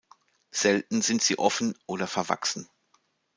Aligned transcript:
Selten 0.49 1.03
sind 1.03 1.21
sie 1.21 1.37
offen 1.37 1.77
oder 1.85 2.07
verwachsen. 2.07 2.67